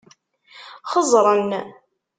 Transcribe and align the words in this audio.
Xeẓẓren. 0.91 1.49